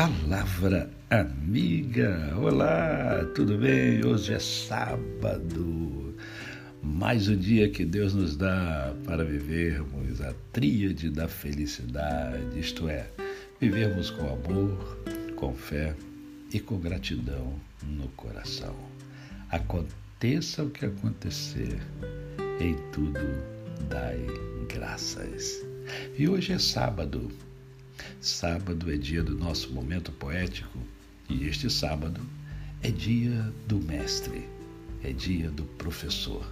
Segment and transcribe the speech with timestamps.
[0.00, 2.34] palavra amiga.
[2.34, 4.02] Olá, tudo bem?
[4.02, 6.16] Hoje é sábado.
[6.82, 13.08] Mais um dia que Deus nos dá para vivermos a tríade da felicidade, isto é,
[13.60, 15.04] vivermos com amor,
[15.36, 15.94] com fé
[16.50, 18.74] e com gratidão no coração.
[19.50, 21.78] Aconteça o que acontecer,
[22.58, 23.20] em tudo
[23.90, 24.18] dai
[24.66, 25.62] graças.
[26.18, 27.30] E hoje é sábado.
[28.20, 30.78] Sábado é dia do nosso momento poético
[31.28, 32.20] e este sábado
[32.82, 34.48] é dia do mestre,
[35.02, 36.44] é dia do professor,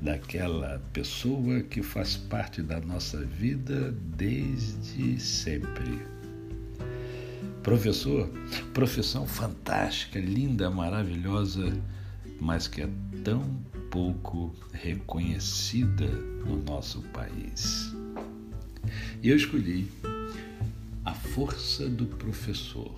[0.00, 6.04] daquela pessoa que faz parte da nossa vida desde sempre.
[7.62, 8.28] Professor,
[8.74, 11.72] profissão fantástica, linda, maravilhosa,
[12.40, 12.88] mas que é
[13.22, 13.42] tão
[13.90, 16.06] pouco reconhecida
[16.44, 17.94] no nosso país.
[19.22, 19.86] E eu escolhi
[21.04, 22.92] a força do professor.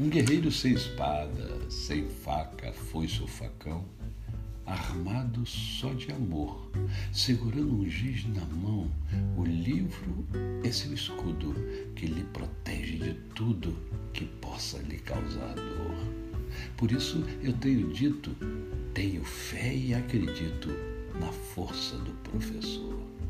[0.00, 3.84] Um guerreiro sem espada, sem faca, foice ou facão,
[4.64, 6.70] armado só de amor,
[7.12, 8.90] segurando um giz na mão,
[9.36, 10.26] o livro
[10.64, 11.54] é seu escudo
[11.94, 13.76] que lhe protege de tudo
[14.14, 15.94] que possa lhe causar dor.
[16.74, 18.34] Por isso eu tenho dito,
[18.94, 20.70] tenho fé e acredito
[21.20, 23.21] na força do professor.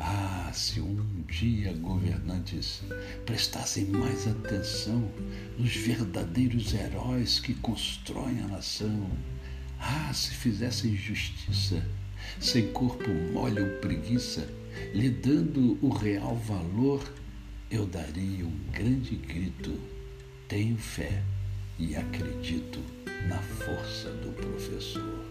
[0.00, 2.82] Ah, se um dia governantes
[3.26, 5.10] prestassem mais atenção
[5.58, 9.10] nos verdadeiros heróis que constroem a nação.
[9.80, 11.84] Ah, se fizessem justiça,
[12.38, 14.48] sem corpo mole ou preguiça,
[14.94, 17.02] lhe dando o real valor,
[17.68, 19.76] eu daria um grande grito.
[20.46, 21.24] Tenho fé
[21.76, 22.78] e acredito
[23.26, 25.24] na força do professor.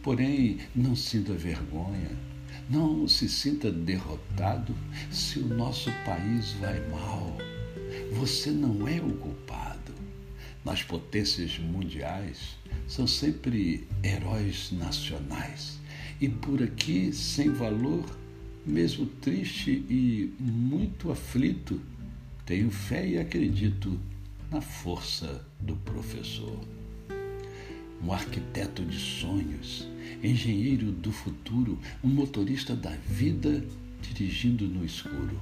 [0.00, 2.27] Porém, não sinta vergonha
[2.68, 4.74] não se sinta derrotado
[5.10, 7.36] se o nosso país vai mal.
[8.12, 9.92] Você não é o culpado.
[10.64, 15.78] Nas potências mundiais são sempre heróis nacionais.
[16.20, 18.04] E por aqui, sem valor,
[18.66, 21.80] mesmo triste e muito aflito,
[22.44, 23.98] tenho fé e acredito
[24.50, 26.58] na força do professor
[28.02, 29.86] um arquiteto de sonhos,
[30.22, 33.64] engenheiro do futuro, um motorista da vida
[34.00, 35.40] dirigindo no escuro,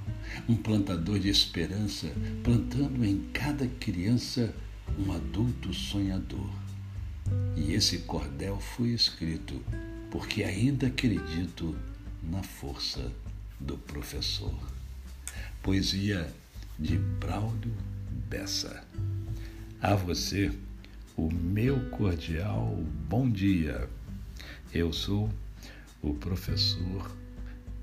[0.49, 2.11] um plantador de esperança,
[2.43, 4.55] plantando em cada criança
[4.99, 6.51] um adulto sonhador.
[7.57, 9.61] E esse cordel foi escrito
[10.11, 11.77] porque ainda acredito
[12.23, 13.13] na força
[13.61, 14.55] do professor.
[15.63, 16.33] Poesia
[16.79, 17.75] de Braulio
[18.29, 18.85] Bessa.
[19.81, 20.53] A você
[21.17, 22.77] o meu cordial
[23.09, 23.89] bom dia.
[24.73, 25.31] Eu sou
[26.03, 27.11] o professor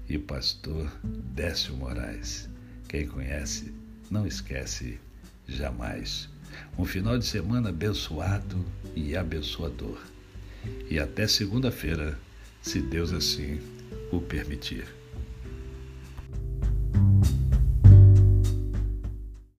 [0.07, 2.47] e pastor Décio Moraes.
[2.87, 3.73] Quem conhece,
[4.11, 4.99] não esquece
[5.47, 6.29] jamais.
[6.77, 8.63] Um final de semana abençoado
[8.95, 9.99] e abençoador.
[10.87, 12.19] E até segunda-feira,
[12.61, 13.59] se Deus assim
[14.11, 14.85] o permitir.